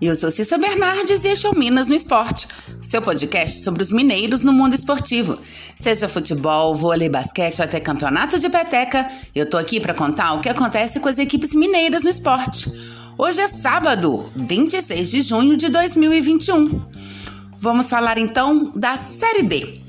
Eu 0.00 0.16
sou 0.16 0.30
Cissa 0.30 0.56
Bernardes 0.56 1.24
e 1.24 1.28
este 1.28 1.46
é 1.46 1.50
o 1.50 1.54
Minas 1.54 1.86
no 1.86 1.94
Esporte, 1.94 2.48
seu 2.80 3.02
podcast 3.02 3.62
sobre 3.62 3.82
os 3.82 3.92
mineiros 3.92 4.40
no 4.40 4.50
mundo 4.50 4.74
esportivo. 4.74 5.38
Seja 5.76 6.08
futebol, 6.08 6.74
vôlei, 6.74 7.10
basquete 7.10 7.58
ou 7.58 7.66
até 7.66 7.78
campeonato 7.78 8.38
de 8.38 8.48
peteca, 8.48 9.06
eu 9.34 9.44
tô 9.44 9.58
aqui 9.58 9.78
para 9.78 9.92
contar 9.92 10.32
o 10.32 10.40
que 10.40 10.48
acontece 10.48 11.00
com 11.00 11.08
as 11.08 11.18
equipes 11.18 11.54
mineiras 11.54 12.02
no 12.02 12.08
esporte. 12.08 12.72
Hoje 13.18 13.42
é 13.42 13.48
sábado, 13.48 14.32
26 14.34 15.10
de 15.10 15.20
junho 15.20 15.54
de 15.54 15.68
2021. 15.68 16.80
Vamos 17.58 17.90
falar 17.90 18.16
então 18.16 18.72
da 18.74 18.96
Série 18.96 19.42
D. 19.42 19.79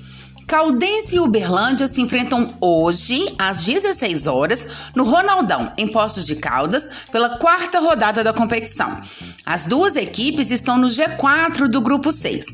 Caldense 0.52 1.16
e 1.16 1.20
Uberlândia 1.22 1.88
se 1.88 2.02
enfrentam 2.02 2.54
hoje, 2.60 3.34
às 3.40 3.64
16 3.64 4.28
horas, 4.28 4.68
no 4.94 5.06
Ronaldão, 5.06 5.72
em 5.78 5.88
Postos 5.88 6.26
de 6.26 6.36
Caldas, 6.36 7.06
pela 7.10 7.38
quarta 7.38 7.80
rodada 7.80 8.22
da 8.22 8.34
competição. 8.34 9.00
As 9.46 9.64
duas 9.64 9.96
equipes 9.96 10.52
estão 10.52 10.78
no 10.78 10.88
G4 10.88 11.70
do 11.70 11.80
grupo 11.80 12.12
6. 12.12 12.46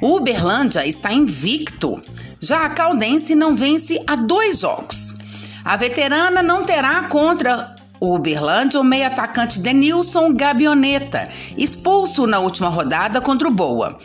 O 0.00 0.16
Uberlândia 0.16 0.86
está 0.86 1.12
invicto. 1.12 2.00
Já 2.40 2.64
a 2.64 2.70
Caldense 2.70 3.34
não 3.34 3.54
vence 3.54 4.02
há 4.06 4.16
dois 4.16 4.60
jogos. 4.60 5.18
A 5.62 5.76
veterana 5.76 6.42
não 6.42 6.64
terá 6.64 7.02
contra 7.02 7.76
o 8.00 8.14
Uberlândia 8.14 8.80
o 8.80 8.84
meio 8.84 9.06
atacante 9.06 9.60
Denilson 9.60 10.32
Gabioneta, 10.32 11.24
expulso 11.58 12.26
na 12.26 12.38
última 12.38 12.70
rodada 12.70 13.20
contra 13.20 13.46
o 13.46 13.52
Boa. 13.52 14.00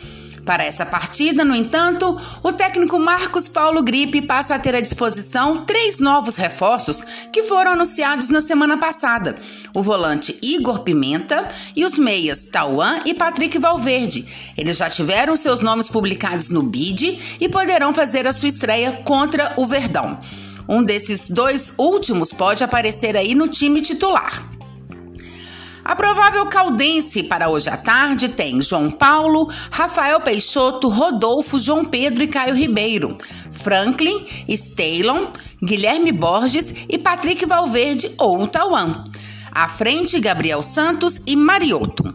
Para 0.48 0.64
essa 0.64 0.86
partida, 0.86 1.44
no 1.44 1.54
entanto, 1.54 2.18
o 2.42 2.50
técnico 2.50 2.98
Marcos 2.98 3.46
Paulo 3.46 3.82
Gripe 3.82 4.22
passa 4.22 4.54
a 4.54 4.58
ter 4.58 4.74
à 4.74 4.80
disposição 4.80 5.66
três 5.66 5.98
novos 5.98 6.36
reforços 6.36 7.04
que 7.30 7.42
foram 7.42 7.72
anunciados 7.72 8.30
na 8.30 8.40
semana 8.40 8.78
passada: 8.78 9.36
o 9.74 9.82
volante 9.82 10.38
Igor 10.40 10.78
Pimenta 10.78 11.46
e 11.76 11.84
os 11.84 11.98
meias 11.98 12.46
Tauan 12.46 13.00
e 13.04 13.12
Patrick 13.12 13.58
Valverde. 13.58 14.24
Eles 14.56 14.78
já 14.78 14.88
tiveram 14.88 15.36
seus 15.36 15.60
nomes 15.60 15.86
publicados 15.86 16.48
no 16.48 16.62
BID 16.62 17.36
e 17.38 17.46
poderão 17.46 17.92
fazer 17.92 18.26
a 18.26 18.32
sua 18.32 18.48
estreia 18.48 19.02
contra 19.04 19.52
o 19.54 19.66
Verdão. 19.66 20.18
Um 20.66 20.82
desses 20.82 21.28
dois 21.28 21.74
últimos 21.76 22.32
pode 22.32 22.64
aparecer 22.64 23.18
aí 23.18 23.34
no 23.34 23.48
time 23.48 23.82
titular. 23.82 24.57
A 25.88 25.96
provável 25.96 26.44
caldense 26.44 27.22
para 27.22 27.48
hoje 27.48 27.70
à 27.70 27.76
tarde 27.78 28.28
tem 28.28 28.60
João 28.60 28.90
Paulo, 28.90 29.48
Rafael 29.70 30.20
Peixoto, 30.20 30.86
Rodolfo, 30.86 31.58
João 31.58 31.82
Pedro 31.82 32.22
e 32.22 32.26
Caio 32.26 32.54
Ribeiro, 32.54 33.16
Franklin, 33.50 34.22
Stalon, 34.46 35.28
Guilherme 35.64 36.12
Borges 36.12 36.74
e 36.90 36.98
Patrick 36.98 37.46
Valverde 37.46 38.10
ou 38.18 38.46
Tauan. 38.46 39.02
À 39.50 39.66
frente, 39.66 40.20
Gabriel 40.20 40.62
Santos 40.62 41.22
e 41.26 41.34
Marioto. 41.34 42.14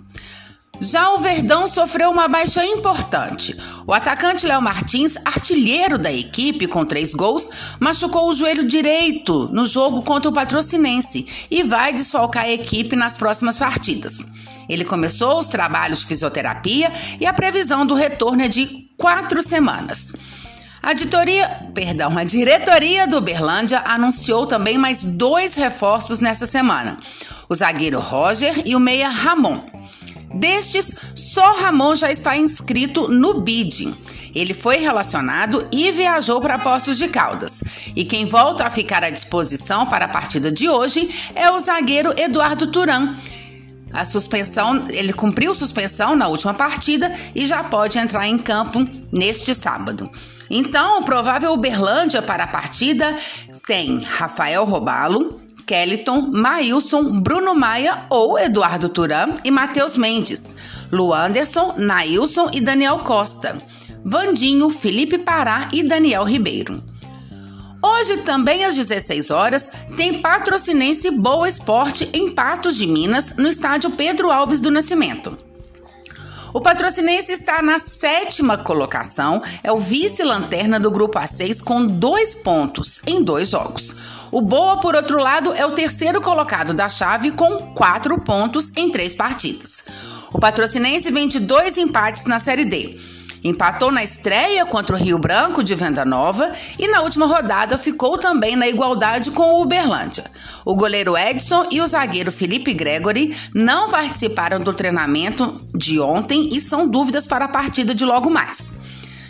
Já 0.84 1.14
o 1.14 1.20
Verdão 1.20 1.66
sofreu 1.66 2.12
uma 2.12 2.28
baixa 2.28 2.66
importante. 2.66 3.58
O 3.88 3.94
atacante 3.94 4.46
Léo 4.46 4.62
Martins, 4.62 5.16
artilheiro 5.24 5.98
da 5.98 6.12
equipe 6.12 6.68
com 6.68 6.84
três 6.84 7.14
gols, 7.14 7.50
machucou 7.80 8.30
o 8.30 8.34
joelho 8.34 8.68
direito 8.68 9.48
no 9.54 9.66
jogo 9.66 10.02
contra 10.02 10.30
o 10.30 10.34
Patrocinense 10.34 11.48
e 11.50 11.64
vai 11.64 11.94
desfalcar 11.94 12.44
a 12.44 12.52
equipe 12.52 12.98
nas 12.98 13.16
próximas 13.16 13.58
partidas. 13.58 14.26
Ele 14.68 14.84
começou 14.84 15.40
os 15.40 15.48
trabalhos 15.48 16.00
de 16.00 16.06
fisioterapia 16.06 16.92
e 17.18 17.26
a 17.26 17.34
previsão 17.34 17.86
do 17.86 17.94
retorno 17.94 18.42
é 18.42 18.50
de 18.50 18.90
quatro 18.98 19.42
semanas. 19.42 20.14
A 20.82 20.92
diretoria, 20.92 21.48
perdão, 21.74 22.18
a 22.18 22.26
diretoria 22.26 23.08
do 23.08 23.22
Berlândia 23.22 23.82
anunciou 23.86 24.46
também 24.46 24.78
mais 24.78 25.02
dois 25.02 25.56
reforços 25.56 26.20
nessa 26.20 26.46
semana: 26.46 26.98
o 27.48 27.56
zagueiro 27.56 28.02
Roger 28.02 28.64
e 28.66 28.76
o 28.76 28.82
meia 28.82 29.08
Ramon. 29.08 29.62
Destes, 30.34 30.96
só 31.16 31.52
Ramon 31.60 31.96
já 31.96 32.12
está 32.12 32.36
inscrito 32.36 33.08
no 33.08 33.42
BID. 33.42 33.94
Ele 34.34 34.54
foi 34.54 34.78
relacionado 34.78 35.68
e 35.72 35.92
viajou 35.92 36.42
para 36.42 36.58
Postos 36.58 36.98
de 36.98 37.08
Caldas. 37.08 37.64
E 37.96 38.04
quem 38.04 38.26
volta 38.26 38.66
a 38.66 38.72
ficar 38.72 39.04
à 39.04 39.10
disposição 39.10 39.86
para 39.86 40.06
a 40.06 40.10
partida 40.10 40.52
de 40.52 40.68
hoje 40.68 41.10
é 41.36 41.52
o 41.52 41.60
zagueiro 41.60 42.14
Eduardo 42.20 42.68
Turan. 42.68 43.16
A 43.94 44.04
suspensão, 44.04 44.88
ele 44.90 45.14
cumpriu 45.14 45.54
suspensão 45.54 46.16
na 46.16 46.28
última 46.28 46.54
partida 46.54 47.14
e 47.36 47.46
já 47.46 47.64
pode 47.64 48.00
entrar 48.00 48.28
em 48.28 48.40
campo 48.40 48.88
neste 49.12 49.54
sábado. 49.54 50.10
Então, 50.50 51.00
o 51.00 51.04
provável 51.04 51.54
Uberlândia 51.54 52.22
para 52.22 52.46
a 52.46 52.48
partida 52.48 53.16
tem 53.68 54.00
Rafael 54.00 54.66
Robalo, 54.66 55.40
Kellyton, 55.66 56.30
Maílson, 56.32 57.22
Bruno 57.22 57.56
Maia 57.56 58.06
ou 58.10 58.38
Eduardo 58.38 58.90
Turan 58.90 59.36
e 59.44 59.52
Matheus 59.52 59.98
Mendes, 59.98 60.56
Luanderson, 60.92 61.76
Nailson 61.78 62.50
e 62.54 62.60
Daniel 62.60 63.00
Costa, 63.00 63.58
Vandinho, 64.04 64.70
Felipe 64.70 65.18
Pará 65.18 65.70
e 65.72 65.84
Daniel 65.84 66.24
Ribeiro. 66.24 66.84
Hoje, 67.82 68.18
também 68.18 68.64
às 68.64 68.76
16 68.76 69.30
horas, 69.30 69.70
tem 69.98 70.22
Patrocinense 70.22 71.12
Boa 71.12 71.50
Esporte 71.50 72.10
em 72.14 72.30
Patos 72.30 72.78
de 72.78 72.88
Minas, 72.88 73.36
no 73.36 73.50
estádio 73.50 73.92
Pedro 73.92 74.32
Alves 74.32 74.62
do 74.62 74.72
Nascimento. 74.72 75.38
O 76.54 76.62
Patrocinense 76.62 77.32
está 77.32 77.64
na 77.64 77.80
sétima 77.80 78.60
colocação, 78.60 79.42
é 79.64 79.72
o 79.72 79.80
vice-lanterna 79.80 80.80
do 80.80 80.92
grupo 80.92 81.18
A6 81.18 81.64
com 81.64 81.84
dois 81.84 82.36
pontos 82.36 83.02
em 83.08 83.24
dois 83.24 83.50
jogos. 83.50 83.96
O 84.32 84.40
Boa, 84.40 84.80
por 84.80 84.94
outro 84.94 85.18
lado, 85.18 85.52
é 85.52 85.66
o 85.66 85.72
terceiro 85.72 86.22
colocado 86.22 86.72
da 86.72 86.88
chave 86.88 87.32
com 87.32 87.74
quatro 87.74 88.22
pontos 88.22 88.72
em 88.78 88.92
três 88.92 89.16
partidas. 89.16 89.84
O 90.32 90.40
Patrocinense 90.40 91.10
vem 91.12 91.28
de 91.28 91.40
dois 91.40 91.76
empates 91.76 92.26
na 92.26 92.38
Série 92.38 92.66
D. 92.66 93.00
Empatou 93.44 93.92
na 93.92 94.04
estreia 94.04 94.66
contra 94.66 94.96
o 94.96 95.00
Rio 95.00 95.18
Branco 95.18 95.64
de 95.64 95.76
Venda 95.76 96.06
Nova 96.06 96.52
e 96.80 96.88
na 96.88 97.02
última 97.02 97.26
rodada 97.26 97.78
ficou 97.78 98.18
também 98.18 98.56
na 98.56 98.68
igualdade 98.68 99.32
com 99.32 99.56
o 99.56 99.62
Uberlândia. 99.62 100.24
O 100.64 100.74
goleiro 100.76 101.18
Edson 101.18 101.68
e 101.70 101.82
o 101.82 101.88
zagueiro 101.88 102.32
Felipe 102.32 102.74
Gregory 102.74 103.36
não 103.54 103.90
participaram 103.90 104.62
do 104.62 104.74
treinamento 104.74 105.60
de 105.76 106.00
ontem 106.00 106.50
e 106.54 106.62
são 106.62 106.88
dúvidas 106.88 107.28
para 107.28 107.46
a 107.46 107.50
partida 107.50 107.94
de 107.94 108.06
logo 108.06 108.30
mais. 108.30 108.74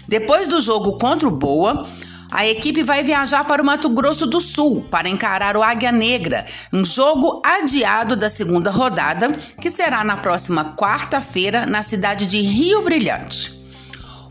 Depois 0.07 0.47
do 0.47 0.61
jogo 0.61 0.97
contra 0.99 1.27
o 1.27 1.31
Boa, 1.31 1.87
a 2.29 2.45
equipe 2.47 2.83
vai 2.83 3.03
viajar 3.03 3.45
para 3.45 3.61
o 3.61 3.65
Mato 3.65 3.89
Grosso 3.89 4.27
do 4.27 4.39
Sul 4.41 4.85
para 4.91 5.09
encarar 5.09 5.57
o 5.57 5.63
Águia 5.63 5.91
Negra, 5.91 6.45
um 6.71 6.83
jogo 6.83 7.41
adiado 7.43 8.15
da 8.15 8.29
segunda 8.29 8.69
rodada, 8.69 9.33
que 9.59 9.69
será 9.69 10.03
na 10.03 10.17
próxima 10.17 10.75
quarta-feira 10.75 11.65
na 11.65 11.81
cidade 11.81 12.25
de 12.25 12.39
Rio 12.41 12.83
Brilhante. 12.83 13.62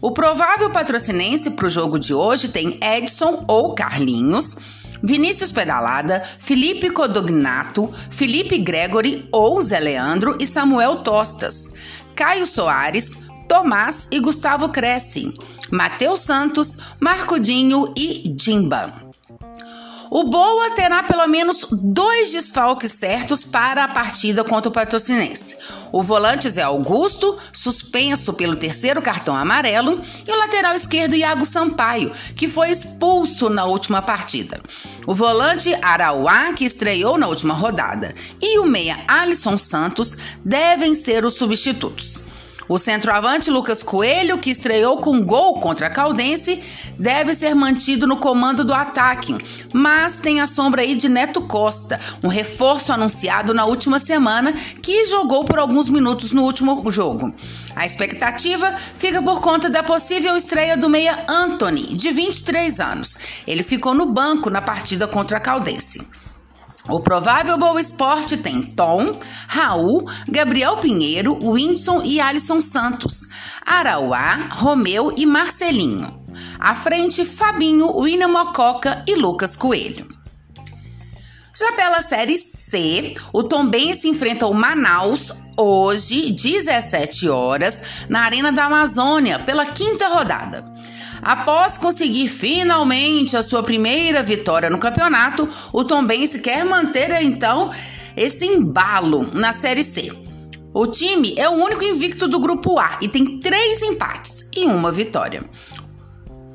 O 0.02 0.10
provável 0.10 0.68
patrocinense 0.70 1.52
para 1.52 1.66
o 1.66 1.70
jogo 1.70 1.96
de 1.96 2.12
hoje 2.12 2.48
tem 2.48 2.76
Edson 2.82 3.44
ou 3.46 3.72
Carlinhos, 3.72 4.56
Vinícius 5.00 5.52
Pedalada, 5.52 6.24
Felipe 6.40 6.90
Codognato, 6.90 7.88
Felipe 8.10 8.58
Gregory 8.58 9.28
ou 9.30 9.62
Zé 9.62 9.78
Leandro 9.78 10.36
e 10.41 10.46
Samuel 10.46 10.96
Tostas, 10.96 11.72
Caio 12.16 12.46
Soares, 12.46 13.16
Tomás 13.48 14.08
e 14.10 14.18
Gustavo 14.18 14.70
Cresce, 14.70 15.32
Matheus 15.70 16.22
Santos, 16.22 16.76
Marcudinho 16.98 17.94
e 17.96 18.34
Jimba. 18.36 19.11
O 20.14 20.24
Boa 20.24 20.72
terá 20.72 21.02
pelo 21.02 21.26
menos 21.26 21.66
dois 21.72 22.32
desfalques 22.32 22.92
certos 22.92 23.42
para 23.44 23.82
a 23.82 23.88
partida 23.88 24.44
contra 24.44 24.68
o 24.68 24.72
Patrocinense. 24.72 25.56
O 25.90 26.02
volante 26.02 26.50
Zé 26.50 26.60
Augusto, 26.60 27.38
suspenso 27.50 28.34
pelo 28.34 28.54
terceiro 28.54 29.00
cartão 29.00 29.34
amarelo, 29.34 30.02
e 30.28 30.30
o 30.30 30.36
lateral 30.36 30.74
esquerdo 30.74 31.16
Iago 31.16 31.46
Sampaio, 31.46 32.12
que 32.36 32.46
foi 32.46 32.68
expulso 32.68 33.48
na 33.48 33.64
última 33.64 34.02
partida. 34.02 34.60
O 35.06 35.14
volante 35.14 35.74
Arauá, 35.80 36.53
que 36.53 36.66
estreou 36.66 37.16
na 37.16 37.26
última 37.26 37.54
rodada, 37.54 38.15
e 38.38 38.58
o 38.58 38.66
meia 38.66 38.98
Alisson 39.08 39.56
Santos 39.56 40.36
devem 40.44 40.94
ser 40.94 41.24
os 41.24 41.36
substitutos. 41.36 42.20
O 42.68 42.78
centroavante 42.78 43.50
Lucas 43.50 43.82
Coelho, 43.82 44.38
que 44.38 44.50
estreou 44.50 44.98
com 44.98 45.20
gol 45.22 45.60
contra 45.60 45.88
a 45.88 45.91
Caldense, 45.91 46.62
deve 46.98 47.34
ser 47.34 47.54
mantido 47.54 48.06
no 48.06 48.16
comando 48.16 48.64
do 48.64 48.72
ataque, 48.72 49.36
mas 49.72 50.18
tem 50.18 50.41
a 50.41 50.47
sombra 50.47 50.82
aí 50.82 50.94
de 50.94 51.09
Neto 51.09 51.42
Costa, 51.42 52.00
um 52.22 52.28
reforço 52.28 52.92
anunciado 52.92 53.53
na 53.53 53.64
última 53.64 53.98
semana 53.98 54.53
que 54.53 55.06
jogou 55.06 55.44
por 55.44 55.59
alguns 55.59 55.88
minutos 55.88 56.32
no 56.32 56.42
último 56.42 56.91
jogo. 56.91 57.34
A 57.74 57.84
expectativa 57.84 58.76
fica 58.97 59.20
por 59.20 59.41
conta 59.41 59.68
da 59.68 59.82
possível 59.82 60.36
estreia 60.36 60.76
do 60.76 60.88
meia 60.88 61.24
Anthony, 61.28 61.94
de 61.94 62.12
23 62.12 62.80
anos. 62.80 63.18
Ele 63.47 63.62
ficou 63.62 63.94
no 63.94 64.06
banco 64.06 64.48
na 64.50 64.60
partida 64.60 65.08
contra 65.08 65.38
a 65.38 65.41
Caldense. 65.41 66.06
O 66.88 66.98
provável 66.98 67.56
Boa 67.56 67.80
Esporte 67.80 68.36
tem 68.36 68.60
Tom, 68.62 69.16
Raul, 69.46 70.04
Gabriel 70.28 70.78
Pinheiro, 70.78 71.38
Winson 71.52 72.02
e 72.02 72.20
Alisson 72.20 72.60
Santos, 72.60 73.20
Arauá, 73.64 74.48
Romeu 74.50 75.12
e 75.16 75.24
Marcelinho. 75.24 76.20
À 76.58 76.74
frente, 76.74 77.24
Fabinho, 77.24 77.96
William 77.96 78.28
Mococa 78.28 79.04
e 79.06 79.14
Lucas 79.14 79.54
Coelho. 79.54 80.08
Já 81.54 81.70
pela 81.72 82.02
Série 82.02 82.38
C, 82.38 83.14
o 83.32 83.44
Tombense 83.44 84.08
enfrenta 84.08 84.46
o 84.46 84.54
Manaus 84.54 85.30
hoje, 85.56 86.32
17 86.32 87.28
horas, 87.28 88.06
na 88.08 88.22
Arena 88.22 88.50
da 88.50 88.64
Amazônia, 88.64 89.38
pela 89.38 89.66
quinta 89.66 90.08
rodada. 90.08 90.72
Após 91.22 91.78
conseguir 91.78 92.27
finalmente 92.27 93.36
a 93.36 93.45
sua 93.45 93.63
primeira 93.63 94.24
vitória 94.24 94.69
no 94.69 94.78
campeonato, 94.78 95.48
o 95.72 95.84
Tombense 95.84 96.41
quer 96.41 96.65
manter 96.65 97.22
então 97.22 97.71
esse 98.16 98.45
embalo 98.45 99.30
na 99.33 99.53
Série 99.53 99.84
C. 99.84 100.13
O 100.74 100.86
time 100.86 101.34
é 101.36 101.48
o 101.48 101.53
único 101.53 101.84
invicto 101.84 102.27
do 102.27 102.41
grupo 102.41 102.78
A 102.80 102.98
e 103.01 103.07
tem 103.07 103.39
três 103.39 103.83
empates 103.83 104.48
e 104.57 104.65
uma 104.65 104.91
vitória. 104.91 105.45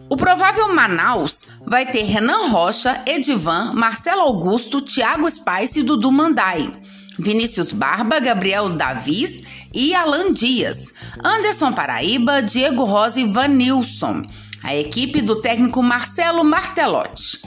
O 0.10 0.18
provável 0.18 0.74
Manaus 0.74 1.48
vai 1.66 1.86
ter 1.86 2.04
Renan 2.04 2.48
Rocha, 2.48 3.02
Edivan, 3.06 3.74
Marcelo 3.74 4.22
Augusto, 4.22 4.82
Thiago 4.82 5.30
Spice 5.30 5.80
e 5.80 5.84
Dudu 5.84 6.12
Mandai. 6.12 6.74
Vinícius 7.20 7.72
Barba, 7.72 8.20
Gabriel 8.20 8.70
Davis 8.70 9.44
e 9.74 9.94
Alan 9.94 10.32
Dias. 10.32 10.94
Anderson 11.24 11.74
Paraíba, 11.74 12.42
Diego 12.42 12.84
Rosa 12.84 13.20
e 13.20 13.32
Vanilson. 13.32 14.24
A 14.68 14.76
equipe 14.76 15.22
do 15.22 15.40
técnico 15.40 15.82
Marcelo 15.82 16.44
Martelotti. 16.44 17.42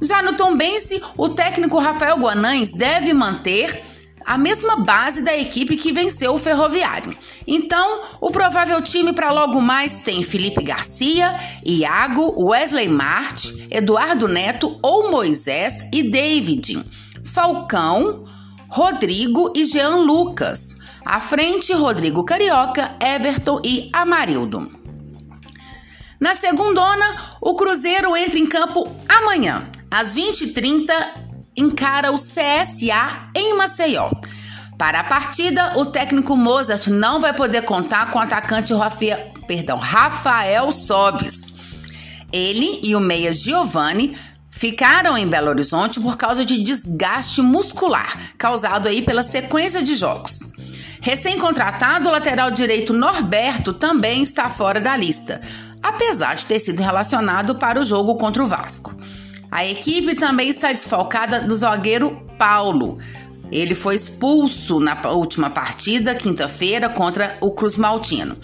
Já 0.00 0.22
no 0.22 0.34
Tombense, 0.34 1.02
o 1.16 1.30
técnico 1.30 1.80
Rafael 1.80 2.16
Guanães 2.16 2.72
deve 2.72 3.12
manter 3.12 3.82
a 4.24 4.38
mesma 4.38 4.76
base 4.76 5.22
da 5.22 5.36
equipe 5.36 5.76
que 5.76 5.90
venceu 5.90 6.32
o 6.32 6.38
Ferroviário. 6.38 7.12
Então, 7.44 8.02
o 8.20 8.30
provável 8.30 8.80
time 8.80 9.12
para 9.12 9.32
logo 9.32 9.60
mais 9.60 9.98
tem 9.98 10.22
Felipe 10.22 10.62
Garcia, 10.62 11.36
Iago, 11.66 12.32
Wesley 12.40 12.88
Marte, 12.88 13.66
Eduardo 13.68 14.28
Neto 14.28 14.78
ou 14.80 15.10
Moisés 15.10 15.84
e 15.92 16.04
David, 16.04 16.84
Falcão, 17.24 18.22
Rodrigo 18.70 19.52
e 19.56 19.64
Jean 19.64 19.96
Lucas. 19.96 20.76
À 21.04 21.18
frente, 21.18 21.72
Rodrigo 21.72 22.22
Carioca, 22.22 22.94
Everton 23.00 23.60
e 23.64 23.90
Amarildo. 23.92 24.77
Na 26.20 26.34
segundona, 26.34 27.04
o 27.40 27.54
Cruzeiro 27.54 28.16
entra 28.16 28.38
em 28.38 28.46
campo 28.46 28.92
amanhã, 29.08 29.70
às 29.90 30.14
20h30 30.16 30.90
encara 31.56 32.10
o 32.10 32.16
CSA 32.16 33.30
em 33.36 33.56
Maceió. 33.56 34.10
Para 34.76 35.00
a 35.00 35.04
partida, 35.04 35.78
o 35.78 35.86
técnico 35.86 36.36
Mozart 36.36 36.88
não 36.88 37.20
vai 37.20 37.32
poder 37.32 37.62
contar 37.62 38.10
com 38.10 38.18
o 38.18 38.22
atacante 38.22 38.72
Rafael, 38.74 39.32
perdão, 39.46 39.76
Rafael 39.78 40.70
Sobis. 40.72 41.56
Ele 42.32 42.80
e 42.82 42.94
o 42.94 43.00
meia 43.00 43.32
Giovanni 43.32 44.16
ficaram 44.50 45.16
em 45.16 45.26
Belo 45.26 45.48
Horizonte 45.48 46.00
por 46.00 46.16
causa 46.16 46.44
de 46.44 46.62
desgaste 46.62 47.40
muscular 47.40 48.16
causado 48.36 48.88
aí 48.88 49.02
pela 49.02 49.22
sequência 49.22 49.82
de 49.82 49.94
jogos. 49.94 50.40
Recém-contratado, 51.00 52.08
o 52.08 52.12
lateral 52.12 52.50
direito 52.50 52.92
Norberto 52.92 53.72
também 53.72 54.22
está 54.22 54.50
fora 54.50 54.80
da 54.80 54.96
lista, 54.96 55.40
apesar 55.82 56.34
de 56.36 56.46
ter 56.46 56.58
sido 56.60 56.82
relacionado 56.82 57.54
para 57.56 57.80
o 57.80 57.84
jogo 57.84 58.16
contra 58.16 58.42
o 58.42 58.46
Vasco. 58.46 58.94
A 59.50 59.66
equipe 59.66 60.14
também 60.14 60.48
está 60.48 60.68
desfalcada 60.68 61.40
do 61.40 61.56
zagueiro 61.56 62.20
Paulo. 62.36 62.98
Ele 63.50 63.74
foi 63.74 63.94
expulso 63.94 64.78
na 64.78 65.00
última 65.08 65.48
partida, 65.48 66.14
quinta-feira, 66.14 66.88
contra 66.88 67.38
o 67.40 67.50
Cruz 67.52 67.76
Maltino. 67.76 68.36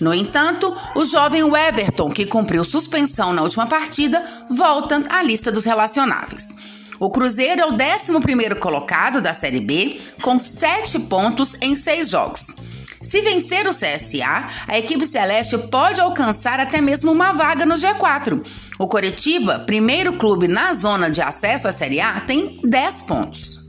No 0.00 0.14
entanto, 0.14 0.74
o 0.94 1.04
jovem 1.04 1.42
Everton, 1.42 2.10
que 2.10 2.26
cumpriu 2.26 2.64
suspensão 2.64 3.32
na 3.32 3.42
última 3.42 3.66
partida, 3.66 4.24
volta 4.48 5.02
à 5.08 5.22
lista 5.22 5.50
dos 5.50 5.64
relacionáveis. 5.64 6.50
O 6.98 7.10
Cruzeiro 7.10 7.60
é 7.60 7.66
o 7.66 7.72
11 7.72 8.54
colocado 8.60 9.20
da 9.20 9.34
Série 9.34 9.60
B, 9.60 10.00
com 10.20 10.38
7 10.38 11.00
pontos 11.00 11.56
em 11.60 11.74
6 11.74 12.10
jogos. 12.10 12.54
Se 13.02 13.20
vencer 13.20 13.66
o 13.66 13.70
CSA, 13.70 14.46
a 14.68 14.78
equipe 14.78 15.04
celeste 15.06 15.58
pode 15.58 16.00
alcançar 16.00 16.60
até 16.60 16.80
mesmo 16.80 17.10
uma 17.10 17.32
vaga 17.32 17.66
no 17.66 17.74
G4. 17.74 18.46
O 18.78 18.86
Coritiba, 18.86 19.58
primeiro 19.58 20.12
clube 20.14 20.46
na 20.46 20.72
zona 20.72 21.10
de 21.10 21.20
acesso 21.20 21.66
à 21.66 21.72
Série 21.72 22.00
A, 22.00 22.20
tem 22.20 22.60
10 22.62 23.02
pontos. 23.02 23.62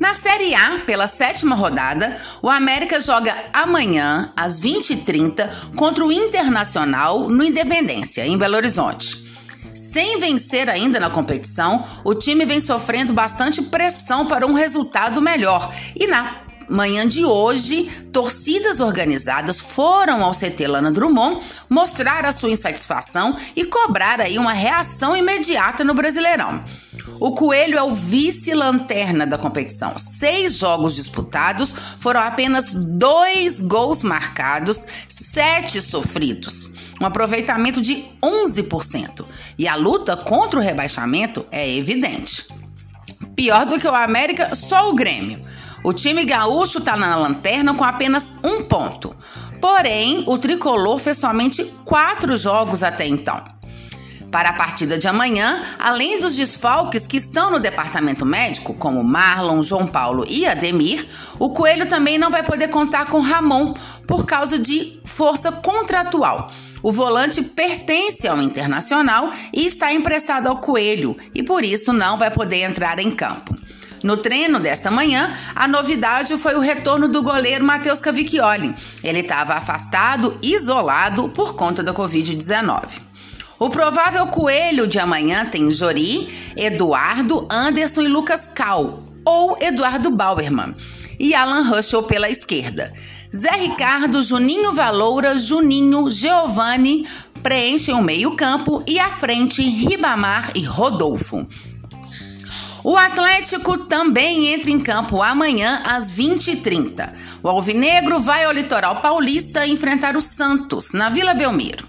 Na 0.00 0.14
Série 0.14 0.54
A, 0.54 0.78
pela 0.86 1.08
sétima 1.08 1.54
rodada, 1.54 2.16
o 2.40 2.48
América 2.48 3.00
joga 3.00 3.34
amanhã, 3.52 4.32
às 4.36 4.60
20h30, 4.60 5.74
contra 5.74 6.06
o 6.06 6.12
Internacional 6.12 7.28
no 7.28 7.44
Independência, 7.44 8.24
em 8.24 8.38
Belo 8.38 8.56
Horizonte. 8.56 9.28
Sem 9.74 10.18
vencer 10.18 10.70
ainda 10.70 10.98
na 10.98 11.10
competição, 11.10 11.84
o 12.04 12.14
time 12.14 12.46
vem 12.46 12.60
sofrendo 12.60 13.12
bastante 13.12 13.60
pressão 13.62 14.24
para 14.24 14.46
um 14.46 14.54
resultado 14.54 15.20
melhor 15.20 15.72
e 15.94 16.06
na 16.06 16.47
manhã 16.68 17.06
de 17.06 17.24
hoje, 17.24 17.84
torcidas 18.12 18.80
organizadas 18.80 19.60
foram 19.60 20.22
ao 20.22 20.32
CT 20.32 20.66
Lana 20.66 20.90
Drummond 20.90 21.40
mostrar 21.68 22.24
a 22.24 22.32
sua 22.32 22.50
insatisfação 22.50 23.36
e 23.56 23.64
cobrar 23.64 24.20
aí 24.20 24.38
uma 24.38 24.52
reação 24.52 25.16
imediata 25.16 25.82
no 25.82 25.94
Brasileirão. 25.94 26.60
O 27.20 27.32
Coelho 27.32 27.76
é 27.76 27.82
o 27.82 27.94
vice-lanterna 27.94 29.26
da 29.26 29.36
competição. 29.36 29.98
Seis 29.98 30.56
jogos 30.56 30.94
disputados, 30.94 31.74
foram 31.98 32.20
apenas 32.20 32.72
dois 32.72 33.60
gols 33.60 34.02
marcados, 34.02 34.84
sete 35.08 35.80
sofridos. 35.80 36.72
Um 37.00 37.06
aproveitamento 37.06 37.80
de 37.80 38.04
11%. 38.22 39.24
E 39.56 39.66
a 39.66 39.74
luta 39.74 40.16
contra 40.16 40.60
o 40.60 40.62
rebaixamento 40.62 41.44
é 41.50 41.68
evidente. 41.76 42.46
Pior 43.34 43.66
do 43.66 43.78
que 43.78 43.86
o 43.86 43.94
América, 43.94 44.54
só 44.54 44.88
o 44.88 44.94
Grêmio. 44.94 45.40
O 45.88 45.92
time 45.94 46.22
gaúcho 46.22 46.80
está 46.80 46.98
na 46.98 47.16
lanterna 47.16 47.72
com 47.72 47.82
apenas 47.82 48.34
um 48.44 48.62
ponto. 48.62 49.16
Porém, 49.58 50.22
o 50.26 50.36
tricolor 50.36 50.98
fez 50.98 51.16
somente 51.16 51.64
quatro 51.82 52.36
jogos 52.36 52.82
até 52.82 53.06
então. 53.06 53.42
Para 54.30 54.50
a 54.50 54.52
partida 54.52 54.98
de 54.98 55.08
amanhã, 55.08 55.62
além 55.78 56.20
dos 56.20 56.36
desfalques 56.36 57.06
que 57.06 57.16
estão 57.16 57.50
no 57.50 57.58
departamento 57.58 58.26
médico, 58.26 58.74
como 58.74 59.02
Marlon, 59.02 59.62
João 59.62 59.86
Paulo 59.86 60.26
e 60.28 60.44
Ademir, 60.46 61.06
o 61.38 61.48
Coelho 61.48 61.88
também 61.88 62.18
não 62.18 62.30
vai 62.30 62.42
poder 62.42 62.68
contar 62.68 63.06
com 63.06 63.20
Ramon 63.20 63.72
por 64.06 64.26
causa 64.26 64.58
de 64.58 65.00
força 65.06 65.50
contratual. 65.50 66.50
O 66.82 66.92
volante 66.92 67.42
pertence 67.42 68.28
ao 68.28 68.42
Internacional 68.42 69.30
e 69.54 69.64
está 69.64 69.90
emprestado 69.90 70.48
ao 70.48 70.58
Coelho 70.58 71.16
e 71.34 71.42
por 71.42 71.64
isso 71.64 71.94
não 71.94 72.18
vai 72.18 72.30
poder 72.30 72.60
entrar 72.60 72.98
em 72.98 73.10
campo. 73.10 73.56
No 74.02 74.16
treino 74.16 74.60
desta 74.60 74.90
manhã, 74.90 75.34
a 75.54 75.66
novidade 75.66 76.36
foi 76.38 76.54
o 76.54 76.60
retorno 76.60 77.08
do 77.08 77.22
goleiro 77.22 77.64
Matheus 77.64 78.00
Cavicchioli. 78.00 78.74
Ele 79.02 79.20
estava 79.20 79.54
afastado, 79.54 80.38
isolado 80.42 81.28
por 81.30 81.54
conta 81.54 81.82
da 81.82 81.92
Covid-19. 81.92 83.00
O 83.58 83.68
provável 83.68 84.26
coelho 84.28 84.86
de 84.86 85.00
amanhã 85.00 85.44
tem 85.44 85.68
Jori, 85.70 86.28
Eduardo, 86.56 87.46
Anderson 87.50 88.02
e 88.02 88.08
Lucas 88.08 88.46
Cal, 88.46 89.02
ou 89.24 89.58
Eduardo 89.60 90.10
Bauerman, 90.10 90.76
e 91.18 91.34
Alan 91.34 91.62
Ruschel 91.62 92.04
pela 92.04 92.30
esquerda. 92.30 92.92
Zé 93.34 93.50
Ricardo, 93.50 94.22
Juninho 94.22 94.72
Valoura, 94.72 95.38
Juninho, 95.38 96.08
Giovanni 96.08 97.04
preenchem 97.42 97.94
o 97.94 98.02
meio-campo 98.02 98.82
e 98.86 98.98
à 98.98 99.10
frente 99.10 99.62
Ribamar 99.62 100.50
e 100.54 100.62
Rodolfo. 100.62 101.46
O 102.84 102.96
Atlético 102.96 103.78
também 103.78 104.48
entra 104.48 104.70
em 104.70 104.78
campo 104.78 105.22
amanhã 105.22 105.82
às 105.84 106.12
20h30. 106.12 107.12
O 107.42 107.48
Alvinegro 107.48 108.20
vai 108.20 108.44
ao 108.44 108.52
litoral 108.52 109.00
paulista 109.00 109.66
enfrentar 109.66 110.16
o 110.16 110.22
Santos, 110.22 110.92
na 110.92 111.08
Vila 111.10 111.34
Belmiro. 111.34 111.88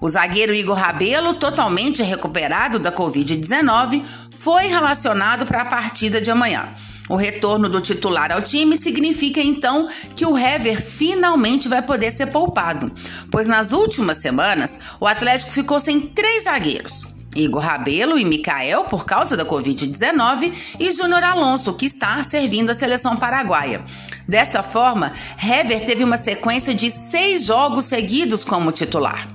O 0.00 0.08
zagueiro 0.08 0.54
Igor 0.54 0.76
Rabelo, 0.76 1.34
totalmente 1.34 2.02
recuperado 2.02 2.78
da 2.78 2.90
Covid-19, 2.90 4.02
foi 4.32 4.66
relacionado 4.66 5.46
para 5.46 5.62
a 5.62 5.66
partida 5.66 6.20
de 6.20 6.30
amanhã. 6.30 6.74
O 7.08 7.14
retorno 7.14 7.68
do 7.68 7.80
titular 7.80 8.32
ao 8.32 8.40
time 8.40 8.76
significa 8.76 9.40
então 9.40 9.86
que 10.16 10.24
o 10.24 10.36
Hever 10.36 10.80
finalmente 10.80 11.68
vai 11.68 11.82
poder 11.82 12.10
ser 12.10 12.28
poupado, 12.28 12.90
pois 13.30 13.46
nas 13.46 13.72
últimas 13.72 14.16
semanas 14.18 14.80
o 14.98 15.06
Atlético 15.06 15.52
ficou 15.52 15.78
sem 15.78 16.00
três 16.00 16.44
zagueiros. 16.44 17.11
Igor 17.34 17.62
Rabelo 17.62 18.18
e 18.18 18.24
Mikael 18.24 18.84
por 18.84 19.04
causa 19.04 19.36
da 19.36 19.44
Covid-19 19.44 20.76
e 20.78 20.92
Júnior 20.92 21.24
Alonso, 21.24 21.74
que 21.74 21.86
está 21.86 22.22
servindo 22.22 22.70
a 22.70 22.74
seleção 22.74 23.16
paraguaia. 23.16 23.84
Desta 24.28 24.62
forma, 24.62 25.12
Hever 25.42 25.84
teve 25.84 26.04
uma 26.04 26.16
sequência 26.16 26.74
de 26.74 26.90
seis 26.90 27.46
jogos 27.46 27.86
seguidos 27.86 28.44
como 28.44 28.72
titular. 28.72 29.28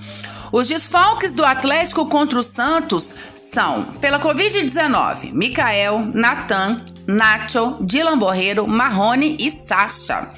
Os 0.51 0.67
desfalques 0.67 1.33
do 1.33 1.43
Atlético 1.43 2.05
contra 2.05 2.39
o 2.39 2.43
Santos 2.43 3.13
são, 3.35 3.83
pela 3.99 4.19
Covid-19, 4.19 5.33
Mikael, 5.33 6.07
Natan, 6.13 6.85
Nacho, 7.05 7.77
Dylan 7.81 8.17
Borreiro, 8.17 8.67
Marrone 8.67 9.35
e 9.39 9.51
Sacha. 9.51 10.31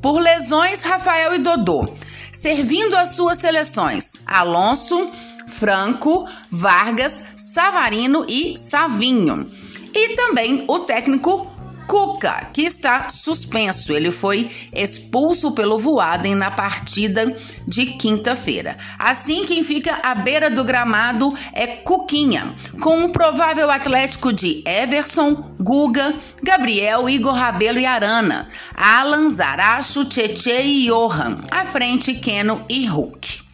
Por 0.00 0.20
lesões, 0.20 0.82
Rafael 0.82 1.34
e 1.34 1.38
Dodô. 1.38 1.94
Servindo 2.32 2.94
as 2.96 3.16
suas 3.16 3.38
seleções, 3.38 4.20
Alonso, 4.26 5.10
Franco, 5.46 6.26
Vargas, 6.50 7.24
Savarino 7.36 8.24
e 8.28 8.56
Savinho. 8.56 9.46
e 9.94 10.14
também 10.14 10.64
o 10.68 10.80
técnico 10.80 11.56
Cuca, 11.86 12.50
que 12.52 12.62
está 12.62 13.08
suspenso. 13.08 13.92
Ele 13.92 14.10
foi 14.10 14.50
expulso 14.72 15.52
pelo 15.52 15.78
Voaden 15.78 16.34
na 16.34 16.50
partida 16.50 17.36
de 17.66 17.86
quinta-feira. 17.86 18.76
Assim, 18.98 19.44
quem 19.46 19.62
fica 19.62 20.00
à 20.02 20.14
beira 20.14 20.50
do 20.50 20.64
gramado 20.64 21.32
é 21.52 21.66
Cuquinha, 21.66 22.54
com 22.80 23.04
um 23.04 23.12
provável 23.12 23.70
atlético 23.70 24.32
de 24.32 24.62
Everson, 24.66 25.54
Guga, 25.60 26.14
Gabriel, 26.42 27.08
Igor 27.08 27.34
Rabelo 27.34 27.78
e 27.78 27.86
Arana, 27.86 28.48
Alan, 28.74 29.30
Zaracho, 29.30 30.04
Tietê 30.04 30.62
e 30.62 30.86
Johan. 30.86 31.44
À 31.50 31.64
frente, 31.66 32.14
Keno 32.14 32.64
e 32.68 32.86
Hulk. 32.86 33.45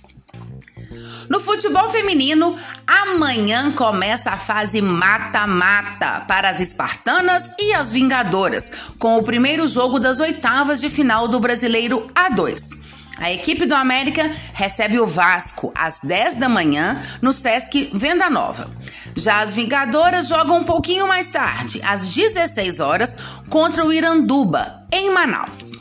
No 1.29 1.41
futebol 1.41 1.89
feminino, 1.91 2.57
amanhã 2.87 3.73
começa 3.73 4.31
a 4.31 4.39
fase 4.39 4.81
mata-mata 4.81 6.25
para 6.27 6.51
as 6.51 6.61
espartanas 6.61 7.51
e 7.59 7.73
as 7.73 7.91
vingadoras, 7.91 8.91
com 8.99 9.17
o 9.17 9.23
primeiro 9.23 9.67
jogo 9.67 9.99
das 9.99 10.21
oitavas 10.21 10.81
de 10.81 10.89
final 10.89 11.29
do 11.29 11.41
Brasileiro 11.41 12.11
A2. 12.15 12.83
A 13.19 13.31
equipe 13.31 13.67
do 13.67 13.75
América 13.75 14.31
recebe 14.53 14.99
o 14.99 15.07
Vasco 15.07 15.73
às 15.77 16.01
10 16.01 16.37
da 16.37 16.49
manhã 16.49 17.01
no 17.21 17.33
Sesc 17.33 17.91
Venda 17.95 18.29
Nova. 18.29 18.71
Já 19.15 19.43
as 19.43 19.55
Vingadoras 19.55 20.29
jogam 20.29 20.59
um 20.59 20.65
pouquinho 20.65 21.07
mais 21.07 21.29
tarde, 21.29 21.81
às 21.85 22.13
16 22.13 22.81
horas, 22.81 23.17
contra 23.49 23.85
o 23.85 23.93
Iranduba, 23.93 24.85
em 24.91 25.11
Manaus. 25.11 25.73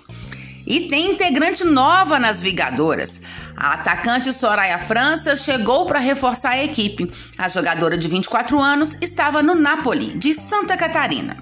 E 0.67 0.81
tem 0.81 1.11
integrante 1.11 1.63
nova 1.63 2.19
nas 2.19 2.39
Vingadoras. 2.39 3.21
A 3.61 3.73
atacante 3.73 4.33
Soraya 4.33 4.79
França 4.79 5.35
chegou 5.35 5.85
para 5.85 5.99
reforçar 5.99 6.53
a 6.53 6.63
equipe. 6.63 7.13
A 7.37 7.47
jogadora 7.47 7.95
de 7.95 8.07
24 8.07 8.59
anos 8.59 8.99
estava 9.03 9.43
no 9.43 9.53
Napoli, 9.53 10.17
de 10.17 10.33
Santa 10.33 10.75
Catarina. 10.75 11.37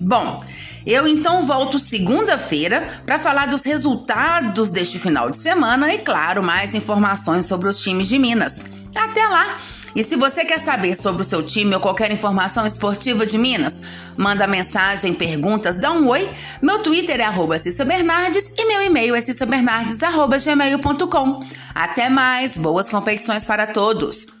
Bom, 0.00 0.38
eu 0.86 1.08
então 1.08 1.44
volto 1.44 1.80
segunda-feira 1.80 3.02
para 3.04 3.18
falar 3.18 3.48
dos 3.48 3.64
resultados 3.64 4.70
deste 4.70 4.96
final 4.96 5.28
de 5.28 5.38
semana 5.38 5.92
e, 5.92 5.98
claro, 5.98 6.40
mais 6.40 6.72
informações 6.72 7.46
sobre 7.46 7.68
os 7.68 7.82
times 7.82 8.06
de 8.06 8.16
Minas. 8.16 8.64
Até 8.94 9.26
lá! 9.26 9.58
E 9.96 10.04
se 10.04 10.14
você 10.14 10.44
quer 10.44 10.60
saber 10.60 10.94
sobre 10.94 11.22
o 11.22 11.24
seu 11.24 11.42
time 11.42 11.74
ou 11.74 11.80
qualquer 11.80 12.12
informação 12.12 12.66
esportiva 12.66 13.24
de 13.24 13.38
Minas, 13.38 13.80
manda 14.14 14.46
mensagem, 14.46 15.14
perguntas, 15.14 15.78
dá 15.78 15.90
um 15.90 16.06
oi. 16.06 16.28
Meu 16.60 16.82
Twitter 16.82 17.18
é 17.18 17.24
arroba 17.24 17.56
Bernardes 17.86 18.52
e 18.58 18.66
meu 18.66 18.82
e-mail 18.82 19.14
é 19.14 19.22
cissabernardes.gmail.com. 19.22 21.46
Até 21.74 22.10
mais, 22.10 22.58
boas 22.58 22.90
competições 22.90 23.46
para 23.46 23.66
todos! 23.66 24.35